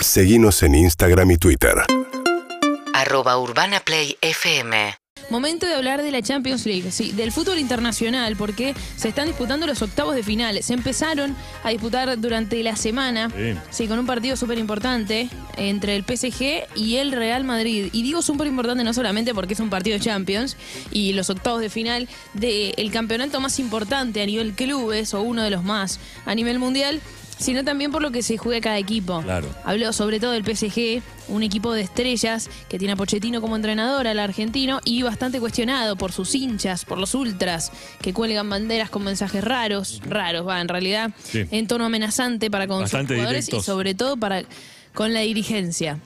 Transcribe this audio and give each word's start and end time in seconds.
Seguimos 0.00 0.62
en 0.62 0.74
Instagram 0.74 1.30
y 1.32 1.36
Twitter. 1.38 1.74
arroba 2.94 3.38
urbanaplayfm 3.38 4.72
Momento 5.30 5.66
de 5.66 5.74
hablar 5.74 6.02
de 6.02 6.10
la 6.10 6.22
Champions 6.22 6.64
League, 6.64 6.90
sí, 6.90 7.12
del 7.12 7.32
fútbol 7.32 7.58
internacional, 7.58 8.34
porque 8.36 8.74
se 8.96 9.08
están 9.08 9.26
disputando 9.26 9.66
los 9.66 9.82
octavos 9.82 10.14
de 10.14 10.22
final. 10.22 10.62
Se 10.62 10.72
empezaron 10.72 11.36
a 11.64 11.68
disputar 11.70 12.18
durante 12.18 12.62
la 12.62 12.76
semana, 12.76 13.28
Sí. 13.36 13.54
sí, 13.70 13.88
con 13.88 13.98
un 13.98 14.06
partido 14.06 14.36
súper 14.36 14.56
importante 14.56 15.28
entre 15.58 15.96
el 15.96 16.04
PSG 16.04 16.66
y 16.76 16.96
el 16.96 17.12
Real 17.12 17.44
Madrid. 17.44 17.90
Y 17.92 18.02
digo 18.02 18.22
súper 18.22 18.46
importante 18.46 18.84
no 18.84 18.94
solamente 18.94 19.34
porque 19.34 19.52
es 19.52 19.60
un 19.60 19.68
partido 19.68 19.98
de 19.98 20.04
Champions 20.04 20.56
y 20.92 21.12
los 21.12 21.28
octavos 21.28 21.60
de 21.60 21.68
final 21.68 22.08
del 22.32 22.90
campeonato 22.90 23.38
más 23.40 23.58
importante 23.58 24.22
a 24.22 24.26
nivel 24.26 24.54
clubes 24.54 25.12
o 25.12 25.20
uno 25.20 25.42
de 25.42 25.50
los 25.50 25.62
más 25.62 26.00
a 26.24 26.34
nivel 26.34 26.58
mundial, 26.58 27.02
sino 27.38 27.64
también 27.64 27.90
por 27.92 28.02
lo 28.02 28.10
que 28.10 28.22
se 28.22 28.36
juega 28.36 28.60
cada 28.60 28.78
equipo. 28.78 29.22
Claro. 29.22 29.48
Hablo 29.64 29.92
sobre 29.92 30.20
todo 30.20 30.32
del 30.32 30.44
PSG, 30.44 31.02
un 31.28 31.42
equipo 31.42 31.72
de 31.72 31.82
estrellas 31.82 32.48
que 32.68 32.78
tiene 32.78 32.92
a 32.92 32.96
Pochettino 32.96 33.40
como 33.40 33.56
entrenador, 33.56 34.06
al 34.06 34.18
argentino, 34.18 34.80
y 34.84 35.02
bastante 35.02 35.40
cuestionado 35.40 35.96
por 35.96 36.12
sus 36.12 36.34
hinchas, 36.34 36.84
por 36.84 36.98
los 36.98 37.14
ultras, 37.14 37.70
que 38.00 38.12
cuelgan 38.12 38.48
banderas 38.50 38.90
con 38.90 39.04
mensajes 39.04 39.42
raros, 39.44 40.00
raros, 40.04 40.46
va, 40.46 40.60
en 40.60 40.68
realidad, 40.68 41.10
Sí. 41.22 41.44
en 41.50 41.66
tono 41.66 41.84
amenazante 41.84 42.50
para 42.50 42.66
con 42.66 42.80
Bastante 42.80 43.14
sus 43.14 43.16
jugadores 43.16 43.46
directos. 43.46 43.64
y 43.64 43.66
sobre 43.66 43.94
todo 43.94 44.16
para 44.16 44.42
con 44.94 45.12
la 45.12 45.20
dirigencia. 45.20 45.98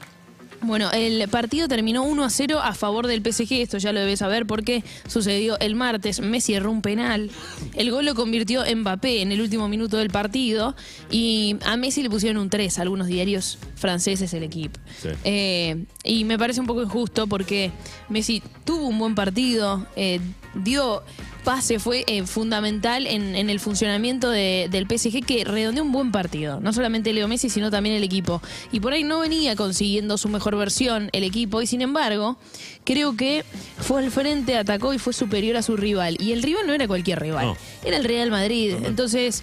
Bueno, 0.62 0.90
el 0.92 1.28
partido 1.28 1.66
terminó 1.66 2.04
1 2.04 2.24
a 2.24 2.30
0 2.30 2.60
a 2.62 2.74
favor 2.74 3.06
del 3.08 3.20
PSG, 3.20 3.54
esto 3.62 3.78
ya 3.78 3.92
lo 3.92 4.00
debes 4.00 4.20
saber 4.20 4.46
porque 4.46 4.84
sucedió 5.08 5.58
el 5.58 5.74
martes, 5.74 6.20
Messi 6.20 6.54
erró 6.54 6.70
un 6.70 6.82
penal, 6.82 7.30
el 7.74 7.90
gol 7.90 8.04
lo 8.04 8.14
convirtió 8.14 8.62
Mbappé 8.64 9.22
en 9.22 9.32
el 9.32 9.40
último 9.40 9.68
minuto 9.68 9.96
del 9.96 10.10
partido 10.10 10.76
y 11.10 11.56
a 11.64 11.76
Messi 11.76 12.02
le 12.02 12.10
pusieron 12.10 12.40
un 12.40 12.48
3, 12.48 12.78
algunos 12.78 13.08
diarios 13.08 13.58
franceses 13.74 14.32
el 14.34 14.44
equipo. 14.44 14.78
Sí. 15.00 15.08
Eh, 15.24 15.84
y 16.04 16.24
me 16.24 16.38
parece 16.38 16.60
un 16.60 16.66
poco 16.66 16.82
injusto 16.82 17.26
porque 17.26 17.72
Messi 18.08 18.42
tuvo 18.64 18.86
un 18.86 18.98
buen 18.98 19.14
partido, 19.14 19.86
eh, 19.96 20.20
dio 20.54 21.02
pase, 21.44 21.78
fue 21.80 22.04
eh, 22.06 22.24
fundamental 22.24 23.06
en, 23.06 23.34
en 23.34 23.50
el 23.50 23.58
funcionamiento 23.58 24.30
de- 24.30 24.68
del 24.70 24.86
PSG 24.86 25.24
que 25.24 25.44
redondeó 25.44 25.82
un 25.82 25.90
buen 25.90 26.12
partido. 26.12 26.60
No 26.60 26.72
solamente 26.72 27.12
Leo 27.12 27.26
Messi, 27.26 27.48
sino 27.50 27.70
también 27.70 27.96
el 27.96 28.04
equipo. 28.04 28.40
Y 28.70 28.78
por 28.80 28.92
ahí 28.92 29.02
no 29.02 29.18
venía 29.20 29.56
consiguiendo 29.56 30.18
su 30.18 30.28
mejor 30.28 30.56
versión 30.56 31.08
el 31.12 31.24
equipo 31.24 31.60
y 31.60 31.66
sin 31.66 31.80
embargo 31.82 32.36
creo 32.84 33.16
que 33.16 33.44
fue 33.78 34.04
al 34.04 34.10
frente, 34.12 34.56
atacó 34.56 34.94
y 34.94 34.98
fue 34.98 35.12
superior 35.12 35.56
a 35.56 35.62
su 35.62 35.76
rival. 35.76 36.16
Y 36.20 36.32
el 36.32 36.42
rival 36.42 36.66
no 36.66 36.74
era 36.74 36.86
cualquier 36.86 37.18
rival, 37.20 37.46
No. 37.46 37.56
era 37.84 37.96
el 37.96 38.04
Real 38.04 38.30
Madrid. 38.30 38.74
Entonces... 38.84 39.42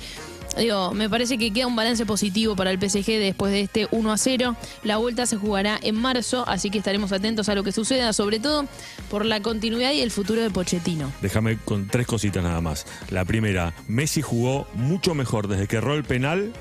Digo, 0.58 0.94
me 0.94 1.09
parece 1.09 1.38
que 1.38 1.52
queda 1.52 1.67
un 1.67 1.75
balance 1.75 2.05
positivo 2.05 2.55
para 2.55 2.72
el 2.72 2.80
PSG 2.80 3.05
después 3.19 3.52
de 3.52 3.61
este 3.61 3.88
1 3.92 4.11
a 4.11 4.17
0. 4.17 4.55
La 4.83 4.97
vuelta 4.97 5.25
se 5.25 5.38
jugará 5.38 5.80
en 5.81 5.95
marzo, 5.95 6.44
así 6.47 6.69
que 6.69 6.78
estaremos 6.78 7.11
atentos 7.11 7.50
a 7.50 7.55
lo 7.55 7.64
que 7.64 7.72
suceda, 7.72 8.14
sobre 8.14 8.39
todo 8.39 8.66
por 9.09 9.25
la 9.25 9.42
continuidad 9.42 9.92
y 9.94 10.02
el 10.02 10.11
futuro 10.11 10.42
de 10.42 10.50
Pochettino. 10.50 11.11
Déjame 11.22 11.58
con 11.58 11.88
tres 11.88 12.08
cositas 12.08 12.44
nada 12.44 12.61
más. 12.61 12.86
La 13.09 13.25
primera, 13.25 13.73
Messi 13.88 14.22
jugó 14.22 14.67
mucho 14.73 15.16
mejor 15.16 15.47
desde 15.47 15.67
que 15.67 15.77
erró 15.77 15.95
el 15.95 16.03
penal. 16.03 16.52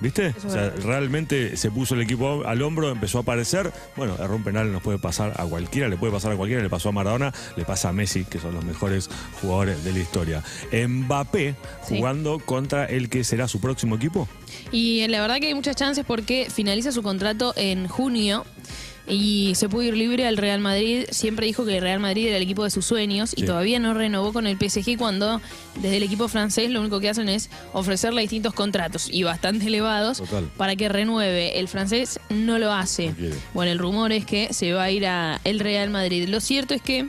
¿Viste? 0.00 0.28
Eso 0.28 0.46
O 0.46 0.50
sea, 0.50 0.62
verdad. 0.62 0.80
realmente 0.84 1.56
se 1.56 1.70
puso 1.70 1.94
el 1.94 2.02
equipo 2.02 2.42
al 2.46 2.62
hombro, 2.62 2.88
empezó 2.90 3.18
a 3.18 3.22
aparecer. 3.22 3.72
Bueno, 3.96 4.14
erró 4.18 4.36
un 4.36 4.44
penal, 4.44 4.70
nos 4.70 4.80
puede 4.82 4.98
pasar 4.98 5.32
a 5.36 5.44
cualquiera, 5.44 5.88
le 5.88 5.96
puede 5.96 6.12
pasar 6.12 6.30
a 6.32 6.36
cualquiera, 6.36 6.62
le 6.62 6.70
pasó 6.70 6.90
a 6.90 6.92
Maradona, 6.92 7.32
le 7.56 7.64
pasa 7.64 7.88
a 7.88 7.92
Messi, 7.92 8.24
que 8.24 8.38
son 8.38 8.54
los 8.54 8.64
mejores 8.64 9.10
jugadores 9.42 9.82
de 9.84 9.92
la 9.92 9.98
historia. 9.98 10.42
Mbappé 10.72 11.54
Sí. 11.86 11.96
jugando 11.96 12.38
contra 12.38 12.84
el 12.84 13.08
que 13.08 13.24
será 13.24 13.48
su 13.48 13.60
próximo 13.60 13.96
equipo. 13.96 14.28
Y 14.72 15.06
la 15.08 15.20
verdad 15.20 15.38
que 15.40 15.48
hay 15.48 15.54
muchas 15.54 15.76
chances 15.76 16.04
porque 16.06 16.48
finaliza 16.54 16.92
su 16.92 17.02
contrato 17.02 17.52
en 17.56 17.88
junio 17.88 18.44
y 19.08 19.54
se 19.54 19.68
puede 19.68 19.88
ir 19.88 19.96
libre 19.96 20.26
al 20.26 20.36
Real 20.36 20.60
Madrid. 20.60 21.04
Siempre 21.10 21.46
dijo 21.46 21.64
que 21.64 21.76
el 21.76 21.82
Real 21.82 22.00
Madrid 22.00 22.26
era 22.28 22.36
el 22.36 22.42
equipo 22.42 22.64
de 22.64 22.70
sus 22.70 22.84
sueños 22.84 23.32
y 23.36 23.44
todavía 23.44 23.78
no 23.78 23.94
renovó 23.94 24.32
con 24.32 24.46
el 24.46 24.56
PSG 24.56 24.96
cuando 24.98 25.40
desde 25.76 25.96
el 25.96 26.02
equipo 26.02 26.28
francés 26.28 26.70
lo 26.70 26.80
único 26.80 27.00
que 27.00 27.08
hacen 27.08 27.28
es 27.28 27.50
ofrecerle 27.72 28.22
distintos 28.22 28.54
contratos 28.54 29.08
y 29.10 29.22
bastante 29.22 29.66
elevados 29.66 30.18
Total. 30.18 30.50
para 30.56 30.76
que 30.76 30.88
renueve. 30.88 31.58
El 31.58 31.68
francés 31.68 32.20
no 32.30 32.58
lo 32.58 32.72
hace. 32.72 33.14
No. 33.18 33.34
Bueno, 33.54 33.72
el 33.72 33.78
rumor 33.78 34.12
es 34.12 34.24
que 34.24 34.52
se 34.52 34.72
va 34.72 34.84
a 34.84 34.90
ir 34.90 35.06
a 35.06 35.40
el 35.44 35.60
Real 35.60 35.90
Madrid. 35.90 36.28
Lo 36.28 36.40
cierto 36.40 36.74
es 36.74 36.82
que 36.82 37.06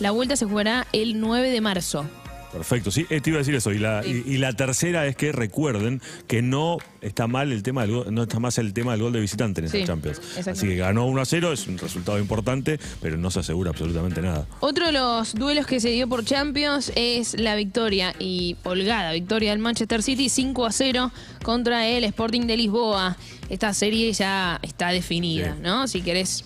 la 0.00 0.10
vuelta 0.10 0.36
se 0.36 0.46
jugará 0.46 0.86
el 0.92 1.20
9 1.20 1.50
de 1.50 1.60
marzo. 1.60 2.06
Perfecto, 2.56 2.90
sí, 2.90 3.06
eh, 3.10 3.20
te 3.20 3.30
iba 3.30 3.38
a 3.38 3.40
decir 3.40 3.54
eso. 3.54 3.72
Y 3.72 3.78
la, 3.78 4.02
Sí. 4.02 4.22
y, 4.26 4.34
y 4.34 4.38
la 4.38 4.52
tercera 4.52 5.06
es 5.06 5.16
que 5.16 5.32
recuerden 5.32 6.00
que 6.26 6.42
no 6.42 6.78
está 7.00 7.26
mal 7.26 7.52
el 7.52 7.62
tema 7.62 7.82
del 7.82 7.90
gol- 7.92 8.14
no 8.14 8.22
está 8.24 8.38
más 8.40 8.58
el 8.58 8.72
tema 8.72 8.92
del 8.92 9.02
gol 9.02 9.12
de 9.12 9.20
visitante 9.20 9.60
en 9.60 9.68
Sí, 9.68 9.84
Champions. 9.84 10.18
exactamente. 10.18 10.50
Así 10.50 10.66
que 10.68 10.76
ganó 10.76 11.06
1 11.06 11.20
a 11.20 11.24
0, 11.24 11.52
es 11.52 11.66
un 11.66 11.78
resultado 11.78 12.18
importante, 12.18 12.78
pero 13.00 13.16
no 13.16 13.30
se 13.30 13.40
asegura 13.40 13.70
absolutamente 13.70 14.20
nada. 14.22 14.46
Otro 14.60 14.86
de 14.86 14.92
los 14.92 15.34
duelos 15.34 15.66
que 15.66 15.80
se 15.80 15.90
dio 15.90 16.08
por 16.08 16.24
Champions 16.24 16.92
es 16.96 17.38
la 17.38 17.54
victoria 17.56 18.14
y 18.18 18.56
holgada 18.64 19.12
victoria 19.12 19.50
del 19.50 19.58
Manchester 19.58 20.02
City 20.02 20.28
5 20.28 20.66
a 20.66 20.72
0 20.72 21.12
contra 21.42 21.86
el 21.86 22.04
Sporting 22.04 22.42
de 22.42 22.56
Lisboa. 22.56 23.16
Esta 23.48 23.72
serie 23.74 24.12
ya 24.12 24.58
está 24.62 24.88
definida, 24.90 25.54
Sí. 25.54 25.60
¿no? 25.62 25.86
Si 25.86 26.02
querés, 26.02 26.42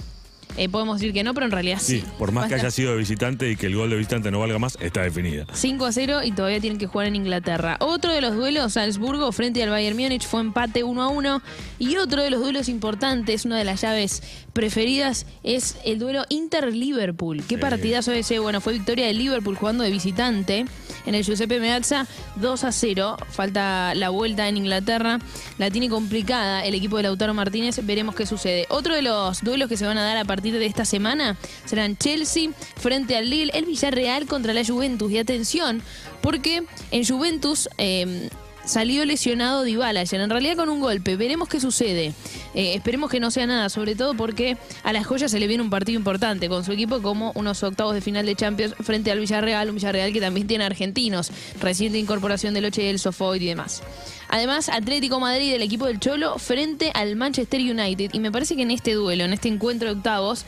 eh, 0.61 0.69
podemos 0.69 1.01
decir 1.01 1.15
que 1.15 1.25
no, 1.25 1.33
pero 1.33 1.47
en 1.47 1.53
realidad 1.53 1.79
sí. 1.81 2.01
Sí, 2.01 2.05
por 2.19 2.33
más 2.33 2.47
que 2.47 2.55
haya 2.55 2.71
sido 2.71 2.93
de 2.93 2.99
visitante 2.99 3.51
y 3.51 3.57
que 3.57 3.67
el 3.67 3.77
gol 3.77 3.89
de 3.89 3.97
visitante 3.97 4.31
no 4.31 4.41
valga 4.41 4.59
más, 4.59 4.77
está 4.83 5.01
definida. 5.01 5.47
5 5.51 5.87
a 5.87 5.91
0 5.91 6.21
y 6.23 6.33
todavía 6.33 6.61
tienen 6.61 6.79
que 6.79 6.87
jugar 6.87 7.07
en 7.07 7.17
Inglaterra. 7.17 7.79
Otro 7.81 8.13
de 8.13 8.21
los 8.21 8.35
duelos, 8.35 8.75
Salzburgo 8.75 9.33
frente 9.33 9.63
al 9.63 9.71
Bayern 9.71 9.97
Múnich, 9.97 10.27
fue 10.27 10.43
empate 10.43 10.85
1 10.85 11.03
a 11.03 11.09
1. 11.09 11.43
Y 11.79 11.97
otro 11.97 12.23
de 12.23 12.29
los 12.29 12.43
duelos 12.43 12.69
importantes, 12.69 13.47
una 13.47 13.57
de 13.57 13.65
las 13.65 13.81
llaves 13.81 14.23
preferidas, 14.53 15.25
es 15.43 15.79
el 15.87 15.99
duelo 15.99 16.27
Inter-Liverpool. 16.29 17.43
Qué 17.49 17.57
partidazo 17.57 18.13
ese. 18.13 18.39
Bueno, 18.39 18.61
fue 18.61 18.75
victoria 18.75 19.07
de 19.07 19.15
Liverpool 19.15 19.57
jugando 19.57 19.83
de 19.83 19.91
visitante 19.91 20.67
en 21.07 21.15
el 21.15 21.25
Giuseppe 21.25 21.59
Meazza 21.59 22.07
2 22.37 22.65
a 22.65 22.73
0. 22.73 23.17
Falta 23.31 23.95
la 23.95 24.11
vuelta 24.11 24.47
en 24.47 24.59
Inglaterra. 24.59 25.21
La 25.57 25.71
tiene 25.71 25.89
complicada 25.89 26.65
el 26.67 26.75
equipo 26.75 26.99
de 26.99 27.05
Lautaro 27.05 27.33
Martínez. 27.33 27.81
Veremos 27.83 28.15
qué 28.15 28.27
sucede. 28.27 28.67
Otro 28.69 28.95
de 28.95 29.01
los 29.01 29.43
duelos 29.43 29.69
que 29.71 29.79
se 29.79 29.87
van 29.87 29.97
a 29.97 30.03
dar 30.03 30.19
a 30.19 30.25
partir 30.25 30.50
de 30.59 30.67
esta 30.67 30.85
semana 30.85 31.37
serán 31.65 31.97
Chelsea 31.97 32.51
frente 32.77 33.17
al 33.17 33.31
Lille, 33.31 33.53
el 33.55 33.67
Villarreal 33.67 34.27
contra 34.27 34.53
la 34.53 34.65
Juventus. 34.65 35.11
Y 35.11 35.19
atención, 35.19 35.83
porque 36.21 36.63
en 36.91 37.07
Juventus 37.07 37.69
eh, 37.79 38.29
salió 38.65 39.05
lesionado 39.05 39.63
Dybala 39.63 40.05
en 40.11 40.31
realidad 40.31 40.57
con 40.57 40.69
un 40.69 40.81
golpe. 40.81 41.17
Veremos 41.17 41.49
qué 41.49 41.61
sucede. 41.61 42.15
Eh, 42.55 42.75
esperemos 42.75 43.11
que 43.11 43.21
no 43.21 43.31
sea 43.31 43.47
nada, 43.47 43.69
sobre 43.69 43.95
todo 43.95 44.15
porque 44.15 44.57
a 44.83 44.93
las 44.93 45.07
joyas 45.07 45.31
se 45.31 45.39
le 45.39 45.47
viene 45.47 45.63
un 45.63 45.71
partido 45.71 45.99
importante 45.99 46.49
con 46.49 46.65
su 46.65 46.73
equipo 46.73 47.01
como 47.01 47.33
unos 47.35 47.63
octavos 47.63 47.95
de 47.95 48.01
final 48.01 48.27
de 48.27 48.35
Champions 48.35 48.75
frente 48.81 49.11
al 49.11 49.21
Villarreal, 49.21 49.69
un 49.69 49.77
Villarreal 49.77 50.13
que 50.13 50.21
también 50.21 50.47
tiene 50.47 50.65
argentinos, 50.65 51.31
reciente 51.61 51.99
incorporación 51.99 52.55
del 52.55 52.65
Oche 52.65 52.83
y 52.83 52.87
el 52.87 52.99
Sofoid 52.99 53.41
y 53.43 53.47
demás. 53.47 53.83
Además, 54.29 54.69
Atlético 54.69 55.19
Madrid, 55.19 55.53
el 55.53 55.63
equipo 55.63 55.87
del 55.87 55.99
Cholo, 55.99 56.39
frente 56.39 56.93
al 56.95 57.17
Manchester 57.17 57.61
United. 57.61 58.11
Y 58.13 58.21
me 58.21 58.31
parece 58.31 58.55
que 58.55 58.63
en 58.63 58.71
este 58.71 58.95
duelo, 58.95 59.25
en 59.25 59.33
este 59.33 59.49
encuentro 59.49 59.89
de 59.89 59.97
octavos, 59.97 60.45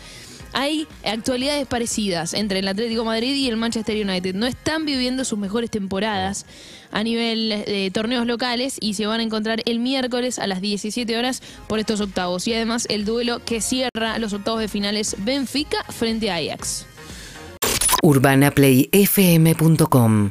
hay 0.52 0.86
actualidades 1.04 1.66
parecidas 1.66 2.34
entre 2.34 2.60
el 2.60 2.68
Atlético 2.68 3.04
Madrid 3.04 3.34
y 3.34 3.48
el 3.48 3.56
Manchester 3.56 4.06
United. 4.06 4.34
No 4.34 4.46
están 4.46 4.84
viviendo 4.84 5.24
sus 5.24 5.38
mejores 5.38 5.70
temporadas 5.70 6.46
a 6.90 7.02
nivel 7.02 7.48
de 7.48 7.90
torneos 7.92 8.26
locales 8.26 8.76
y 8.80 8.94
se 8.94 9.06
van 9.06 9.20
a 9.20 9.22
encontrar 9.22 9.62
el 9.64 9.78
miércoles 9.78 10.38
a 10.38 10.46
las 10.46 10.60
17 10.60 11.16
horas 11.16 11.42
por 11.68 11.78
estos 11.78 12.00
octavos. 12.00 12.46
Y 12.46 12.54
además 12.54 12.86
el 12.90 13.04
duelo 13.04 13.40
que 13.44 13.60
cierra 13.60 14.18
los 14.18 14.32
octavos 14.32 14.60
de 14.60 14.68
finales 14.68 15.16
Benfica 15.18 15.82
frente 15.84 16.30
a 16.30 16.36
Ajax. 16.36 16.86
urbanaplayfm.com 18.02 20.30